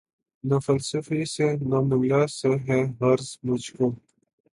نہ 0.43 0.57
فلسفی 0.65 1.21
سے 1.25 1.47
نہ 1.61 1.79
ملا 1.89 2.21
سے 2.29 2.51
ہے 2.67 2.79
غرض 2.99 3.29
مجھ 3.43 3.69
کو 3.73 3.85